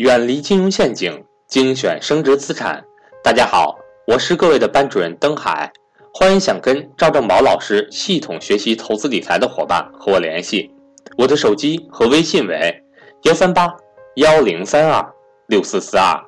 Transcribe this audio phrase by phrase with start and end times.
[0.00, 2.82] 远离金融陷阱，精选升值资产。
[3.22, 5.70] 大家好，我是各位的班主任登海，
[6.14, 10.72] 欢迎想跟赵正宝老师系统学习投资理财的伙伴和我联系，
[11.18, 12.82] 我的手机和微信为
[13.24, 13.70] 幺三八
[14.16, 15.06] 幺零三二
[15.48, 16.18] 六四四二。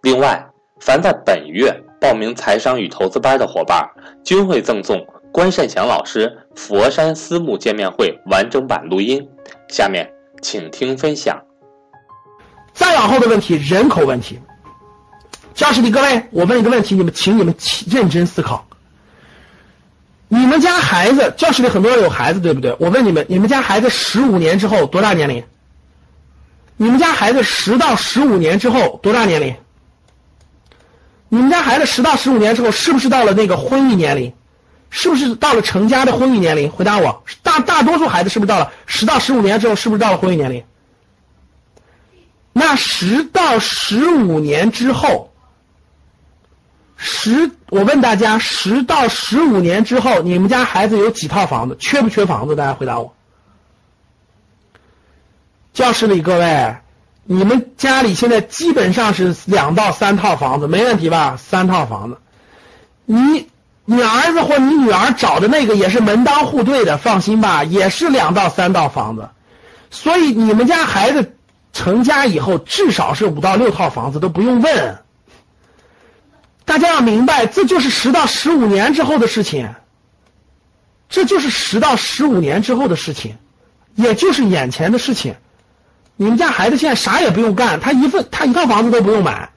[0.00, 0.42] 另外，
[0.80, 1.70] 凡在本月
[2.00, 3.86] 报名财商与投资班的伙伴，
[4.24, 9.28] 均会赠送关善祥老师佛山私募见面会完整版录音。
[9.68, 11.38] 下面请听分享。
[12.78, 14.38] 再往后的问题，人口问题。
[15.52, 17.52] 教室里各位，我问一个问题，你们请你们
[17.90, 18.64] 认真思考。
[20.28, 22.76] 你们家孩子，教室里很多人有孩子，对不对？
[22.78, 25.42] 我问你们，你们家孩子十五年之后多大年龄？
[26.76, 29.56] 你们家孩子十到十五年之后多大年龄？
[31.28, 34.32] 你们家孩子十到十五年之后是不是到了那个婚育年龄？
[34.88, 36.70] 是不是到了成家的婚育年龄？
[36.70, 40.62] 回答我，大大多数孩子是不是到了十到十五年之后是不是到了婚育年龄？
[42.58, 45.32] 那十到十五年之后，
[46.96, 51.76] 十我问大家，十到十五年之后，你们家孩子有几套房子？
[51.78, 52.56] 缺不缺房子？
[52.56, 53.14] 大家回答我。
[55.72, 56.76] 教室里各位，
[57.22, 61.38] 你们家里现在基本上是两到三套房子，没问题吧？
[61.38, 62.18] 三套房子，
[63.04, 63.48] 你
[63.84, 69.28] 你儿子或你女儿找的那个也是门当户对的，放心吧，也是两到三套房子，
[69.90, 71.34] 所以你们家孩子。
[71.78, 74.98] 成家以后至少是五到六套房子都不用问，
[76.64, 79.72] 大家要明白，这就是十到十五年之后的事情，
[81.08, 83.36] 这就是十到十五年之后的事情，
[83.94, 85.36] 也就是眼前的事情。
[86.16, 89.50] 你们家孩子现在啥也不用干，他一份他一套房子都不用买。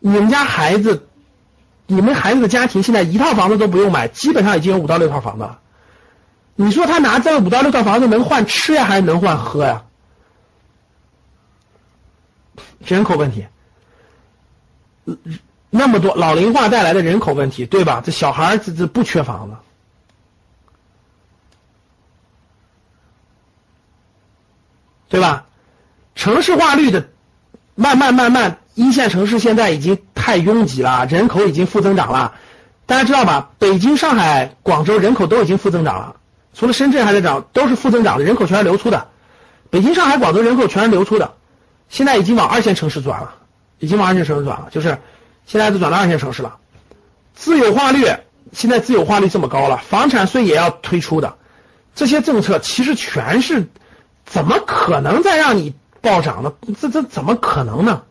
[0.00, 1.06] 你们家孩子，
[1.86, 5.58] 你们孩子的家庭现在一套房子都不用买，基本上已经有五到六套房子了。
[6.54, 9.82] 你说他拿这五到六套房子能换吃呀，还是能换喝呀？
[12.84, 13.46] 人口问题，
[15.70, 18.02] 那么多老龄化带来的人口问题，对吧？
[18.04, 19.56] 这小孩这这不缺房子，
[25.08, 25.46] 对吧？
[26.14, 27.08] 城市化率的
[27.74, 32.34] 慢慢慢慢，一线城市现在已经太拥挤了，人口已经负增长了。
[32.84, 33.50] 大家知道吧？
[33.58, 36.16] 北京、上海、广州人口都已经负增长了，
[36.52, 39.08] 除了深圳还在涨，都是负增长的，人口全是流出的。
[39.70, 41.34] 北京、上海、广州人口全是流出的。
[41.92, 43.34] 现在已经往二线城市转了，
[43.78, 44.96] 已经往二线城市转了，就是
[45.44, 46.56] 现在都转到二线城市了。
[47.34, 48.06] 自有化率
[48.50, 51.36] 现在自有化率这么高了，房产税也要推出的，
[51.94, 53.68] 这些政策其实全是
[54.24, 56.54] 怎么可能再让你暴涨呢？
[56.80, 58.02] 这这怎么可能呢？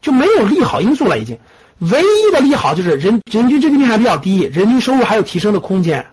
[0.00, 1.36] 就没有利好因素了，已经
[1.80, 6.06] 唯一的利好就是人人均 GDP 还比较低，人均收入还有提升的空间。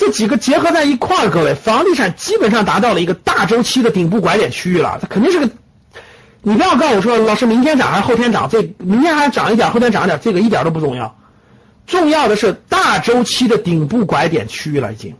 [0.00, 4.98] 这几个结合在一块儿，各位，房地产基本上达到了一个大周期的顶部拐点区域了。
[4.98, 5.50] 它肯定是个，
[6.40, 8.48] 你不要告诉我说，老师明天涨还是后天涨？
[8.48, 11.14] 这明天还涨一点，后天涨一点，这个一点都不重要。
[11.86, 15.14] 重要的是大周期的顶部拐点区域了，已经，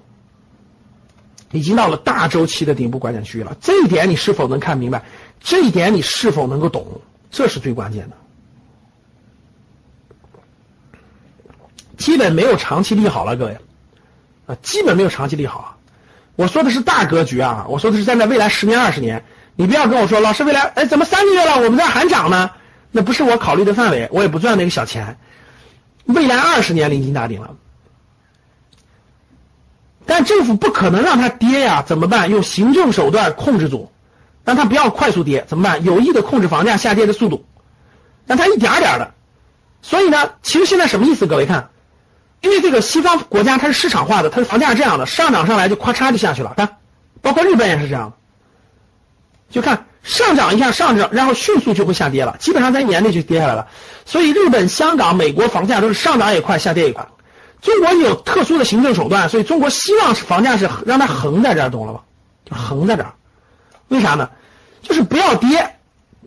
[1.53, 3.55] 已经到了大周期的顶部拐点区域了。
[3.61, 5.05] 这一点你是否能看明白？
[5.41, 7.03] 这一点你是否能够懂？
[7.31, 8.17] 这是最关键的。
[11.99, 13.59] 基本没有长期利好了，各位。
[14.57, 15.79] 基本没有长期利好，
[16.37, 19.25] 我说的是大格局啊，我说的是站在未来十年二十年，
[19.57, 22.51] 你不要跟我说老师未来，哎，怎么三个月了我们这还涨呢？
[22.91, 25.17] 那不是我考虑的范围，我也不赚那个小钱。
[26.05, 27.55] 未来二十年临近大顶了，
[30.07, 32.31] 但政府不可能让它跌呀，怎么办？
[32.31, 33.93] 用行政手段控制住，
[34.45, 35.85] 让它不要快速跌，怎么办？
[35.85, 37.45] 有意的控制房价下跌的速度，
[38.27, 39.15] 让它一点点的。
[39.83, 41.27] 所以呢，其实现在什么意思？
[41.27, 41.71] 各位看。
[42.41, 46.77] 因为这个西方国家它是市场化的，它的房价是这样的，上涨上来就咔嚓就下去了，看，
[47.21, 48.17] 包括日本也是这样的，
[49.51, 53.69] 就看上涨一下上涨，然后迅速就会下跌了，基本上在年内就跌下来了。
[54.07, 57.07] 所以日本、香港、美国房价都是上涨也快，下跌也快。
[57.61, 62.01] 中国有特殊的行政手段，所以中国希望是房价是让它横在这儿，懂了吧？
[62.47, 63.13] 就横在这儿，
[63.89, 64.31] 为啥呢？
[64.81, 65.77] 就是不要跌，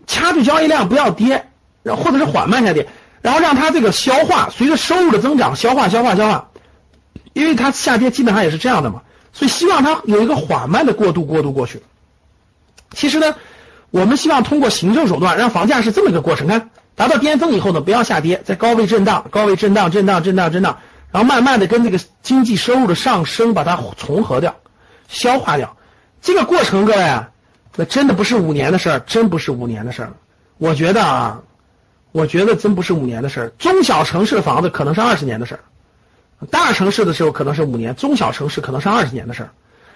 [0.05, 1.49] 掐住交易量不要跌，
[1.83, 2.87] 或者是缓慢下跌。
[3.23, 6.49] 然后让它这个消化，随着收入的增长，消化、消化、消化，
[7.31, 11.81] 因为它下跌基本上也是这样的嘛，所以希望它有一个缓慢的过渡，过渡过去。
[12.91, 13.33] 其实呢，
[13.91, 20.79] 我们希望通过行政手段，让房价是这么一个过程，看达到巅峰以后呢，不要下跌，在高位震荡，高位震荡，震荡，震荡，震荡，
[21.09, 24.53] 然后慢慢的跟这个经济收入的上升把它重合掉，
[25.07, 25.77] 消化掉。
[26.21, 27.29] 这个过程，各位啊，
[27.77, 30.11] 那真的不是五年的事儿，真不是五年的事儿。
[30.57, 31.39] 我觉得啊。
[32.13, 35.59] 我觉得真不是五年的事儿，中小城市的房子可能是二十年的事儿，
[36.49, 39.49] 大城市的时候可能是五年，中小城市可能是二十年的事儿，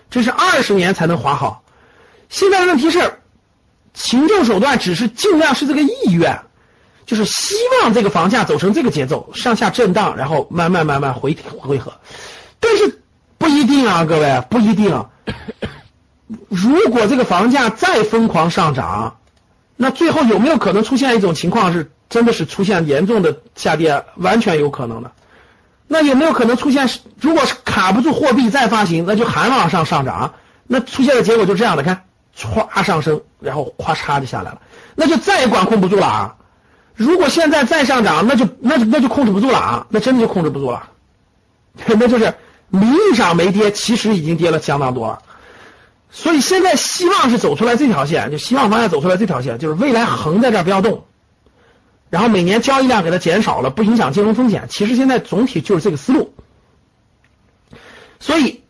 [0.09, 1.63] 这是二十年才能划好。
[2.27, 3.19] 现在的问题是，
[3.93, 6.37] 行政手段只是尽量是这个意愿，
[7.05, 11.93] 就是希望这个房价走成这个节奏，上下震荡，然后慢慢慢慢回回合。
[12.59, 13.01] 但是
[13.37, 15.05] 不一定啊，各位不一定。
[16.49, 19.19] 如果这个房价再疯狂上涨，
[19.75, 24.03] 那最后有没有可能出现一种情况是，真的是出现严重的下跌？
[24.15, 25.11] 完全有可能的。
[25.87, 26.89] 那有没有可能出现？
[27.19, 30.33] 如果是卡不住货币再发行，那就还往上上涨。
[30.65, 32.03] 那出现的结果就这样的，看，
[32.37, 34.61] 唰上升，然后咵嚓就下来了，
[34.95, 36.35] 那就再也管控不住了啊！
[36.93, 39.87] 如果现在再上涨，那就那就那就控制不住了啊！
[39.89, 40.89] 那真的就控制不住了，
[41.87, 42.33] 那就是
[42.69, 45.19] 名义上没跌，其实已经跌了相当多了。
[46.11, 51.05] 所以现在希望是走出来这条线，就希望方向走出来这条线，就是未来横在这儿不要动，
[52.09, 54.67] 然后每年交易量给它减少了，不影响金融风险。
[54.69, 56.33] 其实现在总体就是这个思路。
[58.19, 58.63] 所以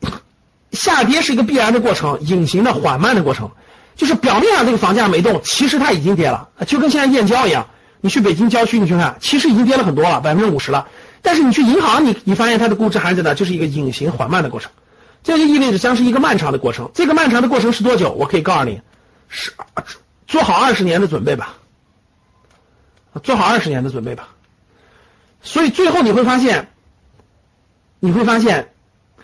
[0.72, 3.52] 下跌是一个必然的过程，隐形的缓慢的过程，
[3.96, 7.68] 就是表面上这个房价没动，其实它已经跌了，就跟现在燕郊一样，
[8.02, 10.88] 你去北京郊区你去看，其实已经跌了很多了，百分之五十了。
[11.22, 14.72] 但是你去银行，你你发现它的估值还在那，就是一个隐形缓慢的过程。
[15.24, 16.92] 这就意味着将是一个漫长的过程。
[16.94, 18.12] 这个漫长的过程是多久？
[18.12, 18.82] 我可以告诉你，
[19.28, 19.52] 是
[20.26, 21.56] 做好二十年的准备吧，
[23.20, 24.30] 做好二十年的准备吧。
[25.42, 26.68] 所以最后你会发现，
[28.00, 28.74] 你会发现，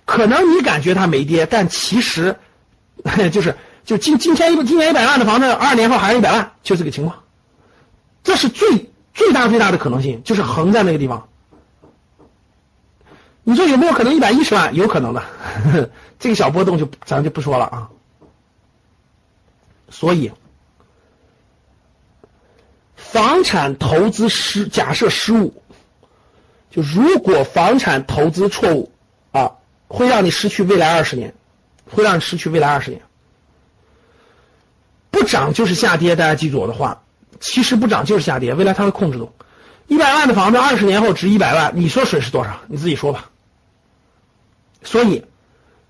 [0.05, 2.35] 可能你感觉它没跌，但其实
[3.31, 7.21] 就是就今今天一今年一百万的房子，二十年后还是一百万，就这个情况。
[8.23, 11.27] 这是最最大最大的可能性，就是横在那个地方。
[13.43, 14.73] 你说有没有可能一百一十万？
[14.73, 15.21] 有可能的，
[16.17, 17.89] 这个小波动就咱就不说了啊。
[19.89, 20.31] 所以，
[23.13, 25.53] 房产投资失假设失误，
[26.71, 28.91] 就如果房产投资错误
[29.31, 29.51] 啊，
[29.87, 31.31] 会让你失去未来二十年，
[31.91, 32.99] 会让你失去未来二十年。
[35.11, 37.03] 不涨就是下跌，大家记住我的话，
[37.39, 39.31] 其实不涨就是下跌，未来它会控制住。
[39.85, 42.61] 一百万的房子二十年后值一百万，你说损失多少？
[42.67, 43.29] 你自己说吧。
[44.81, 45.23] 所以，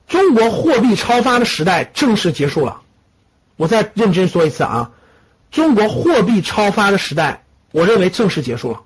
[0.10, 2.82] 中国货币超发的时代正式结束了。
[3.56, 4.92] 我再认真说一次啊，
[5.54, 8.82] 中国货币超发的时代，我认为正式结束了。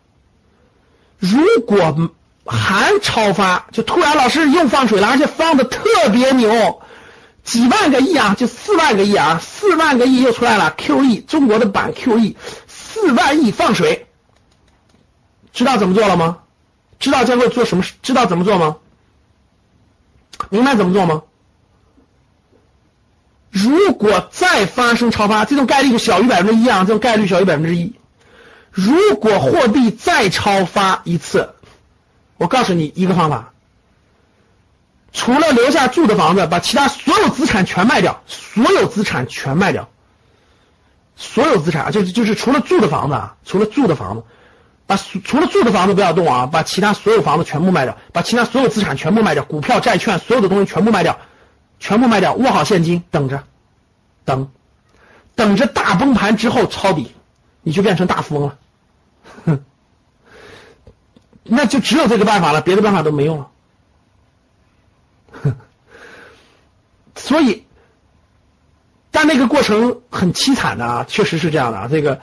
[1.17, 2.11] 如果
[2.45, 6.81] 还超发，就突然老师又放水了，而且放的特别牛，
[7.45, 12.35] 几万个亿啊，就四万个亿啊，四万个亿又出来了，QE 中国的版 QE，
[12.67, 14.05] 四万亿放水，
[15.53, 16.39] 知道怎么做了吗？
[16.99, 17.83] 知道将会做什么？
[18.01, 18.75] 知道怎么做吗？
[20.49, 21.23] 明白怎么做吗？
[23.63, 27.93] 如果再发生超发，这种概率就小于百分之一啊，这种概率小于百分之一。
[28.71, 31.49] 如果货币再超发一次，
[32.37, 33.53] 我告诉你一个方法，
[35.13, 39.89] 除了留下住的房子，把其他所有资产全卖掉，所有资产全卖掉，
[41.15, 44.23] 所有资产就是就是除了住的房子啊，除了住的房子。
[44.89, 51.19] 把除了住的房子不要动啊，把其他所有房子全部卖掉，把其他所有资产全部卖掉，股票、债券所有的东西全部卖掉，
[51.79, 53.43] 全部卖掉，握好现金，等着，
[54.25, 54.51] 等，
[55.35, 57.11] 等着大崩盘之后抄底，
[57.61, 58.57] 你就变成大富翁了，
[59.45, 59.63] 哼，
[61.43, 63.49] 那就只有这个办法了，别的办法都没用了，
[65.31, 65.55] 哼，
[67.15, 67.65] 所以，
[69.11, 72.19] 但那个过程很凄惨的啊，确实是这样的啊，这个。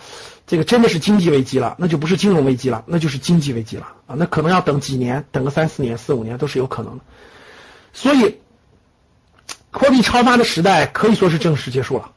[0.47, 4.15] 这个真的是经济危机了，那就不是金融危机了，那就是经济危机了啊！
[4.19, 7.05] 那可能要等几年，等个三四年、四五年都是有可能的。
[7.95, 8.39] 所以，
[9.77, 12.11] 货币超发的时代可以说是正式结束了。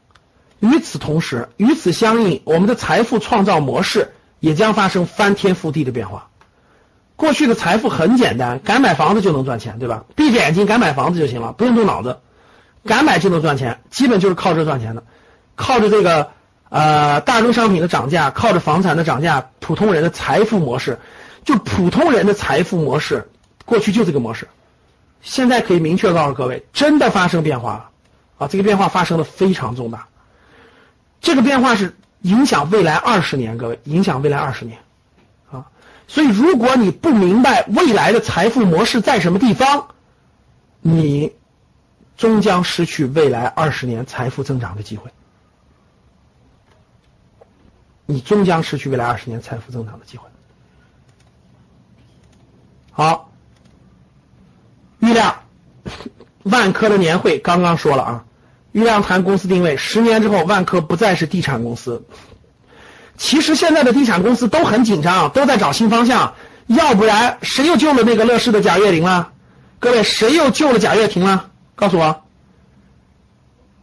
[0.60, 6.28] 与此同时，与此相应，我们的财富创造模式也将发生翻天覆地的变化。
[7.16, 10.06] 过去的财富很简单，敢买房子就能赚钱，对吧？
[10.16, 12.20] 闭着眼睛敢买房子就行了，不用动脑子，
[12.86, 15.04] 敢买就能赚钱，基本就是靠这赚钱的，
[15.56, 16.30] 靠着这个。
[16.70, 21.00] 呃，大宗商品的涨价，靠着房产的涨价，普通人的财富模式，
[21.46, 23.30] 就普通人的财富模式，
[23.64, 24.50] 过去就这个模式，
[25.21, 27.91] 现在可以明确告诉各位，真的发生变化了
[28.38, 28.47] 啊！
[28.47, 30.07] 这个变化发生的非常重大，
[31.21, 34.79] 这个变化是影响未来二十年，各位影响未来二十年
[35.51, 35.65] 啊！
[36.07, 39.89] 所以，如果你不明白未来的财富模式在什么地方，
[40.81, 41.36] 你
[42.15, 45.12] 终将失去未来二十年财富增长的机会。
[48.09, 50.29] 你终将失去未来二十年财富增长的机会。
[52.91, 53.29] 好，
[55.08, 55.44] 郁亮，
[56.44, 58.24] 万科的年会刚刚说了啊，
[58.72, 62.06] 郁亮谈公司定位，十年之后万科不再是地产公司。
[63.18, 66.36] 其实现在的地产公司都很紧张，都在找新方向，
[66.68, 69.30] 要不然谁又救了那个乐视的贾跃亭了？
[69.80, 71.50] 各位，谁又救了贾跃亭了？
[71.76, 72.24] 告诉我，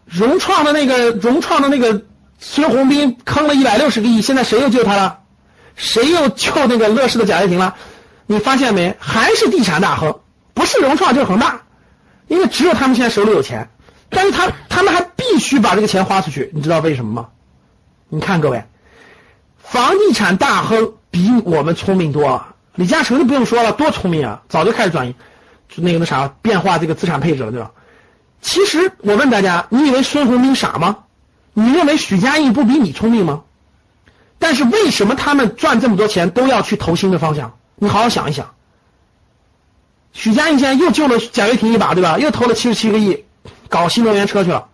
[0.07, 2.03] 融创的那个融创的那个。
[2.41, 5.21] 孙宏斌坑了一百六十个亿，现在谁又救他了？
[5.77, 7.75] 谁又救那个乐视的贾跃亭了？
[8.27, 8.95] 你发现没？
[8.99, 10.21] 还是地产大亨，
[10.55, 11.63] 不是融创就是恒大，
[12.29, 13.69] 因为只有他们现在手里有钱，
[14.09, 17.29] 但是他他们还必须把这个钱花出去，你知道为什么吗？
[18.09, 18.65] 你看各位，
[19.59, 22.55] 房地产大亨比我们聪明多了。
[22.77, 25.15] 李嘉诚就不用说了，多聪明啊，早就开始转移，
[25.77, 27.71] 那个那啥变化这个资产配置了，对吧？
[28.41, 30.99] 其实我问大家，你以为孙宏斌傻吗？
[31.53, 33.43] 你认为许家印不比你聪明吗？
[34.39, 37.57] 但是为什么他们赚这么多钱都要去投新的方向？
[37.77, 38.55] 你好好想一想。
[40.15, 42.19] 许家印现在又救了贾跃亭一把，对吧？
[42.19, 43.25] 又投了七十七个亿
[43.69, 44.69] 搞新能源车去了。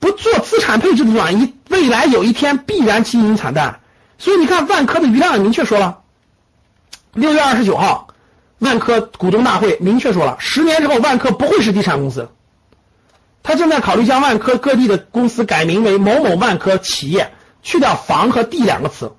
[0.00, 3.80] 不做资产配置的转移，未来有一天必然经营惨淡。
[4.18, 6.00] 所以你看，万科的余亮也明确说了，
[7.14, 8.08] 六月二十九号，
[8.58, 12.28] 万科股东大会明确说了，十年之后万科不会是地产公司。
[13.44, 17.32] 他正在考虑将万科各地的公司改名为某某万科企业，
[17.62, 19.12] 去掉房和地两个词。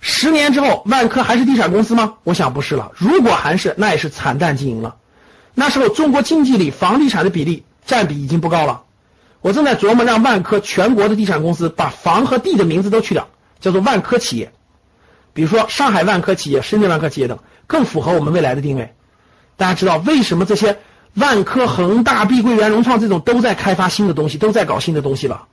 [0.00, 2.14] 十年之后，万科还是地产公司吗？
[2.24, 2.90] 我想不是了。
[2.96, 4.96] 如果还是，那也是惨淡经营了。
[5.54, 8.82] 那时候中国经济里房地产的比例占比已经不高了。
[9.42, 13.28] 我正在琢磨让万科全国的地产公司把房和地的名字都去掉，
[13.60, 14.52] 叫做万科企业。
[15.32, 18.94] 比如说上海万科企业、深圳万科企业等，更符合我们未来的定位。
[19.56, 20.78] 大家知道为什么这些？
[21.14, 25.48] 万科、恒大、碧桂园、融创这种都在开发新的东西，都在搞新的东西了，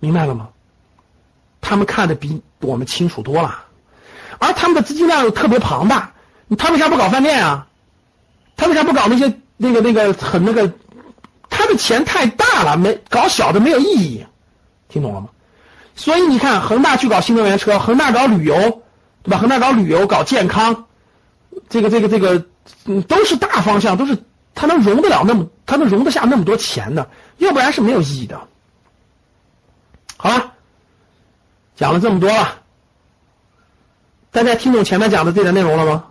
[0.00, 0.48] 明白了吗？
[1.60, 3.64] 他们看的比我们清楚多了，
[4.38, 6.12] 而他们的资金量又特别庞大，
[6.58, 7.66] 他为啥不搞饭店啊？
[8.56, 10.72] 他为啥不搞那些那个那个很那个？
[11.50, 14.26] 他的钱太大了，没搞小的没有意义，
[14.88, 15.28] 听懂了吗？
[15.94, 18.82] 所以你看，恒大去搞新能源车，恒大搞旅游，
[19.22, 19.38] 对吧？
[19.38, 20.86] 恒大搞旅游、搞健康，
[21.68, 22.44] 这个这个这个，
[23.02, 24.18] 都是大方向，都是。
[24.56, 28.40] 他能容得了那么，他能容得下那么多钱的，要不然是没有意义的。
[30.16, 30.52] 好了，
[31.74, 32.62] 讲了这么多了，
[34.34, 36.02] 大家听懂前面讲的这点内容了吗？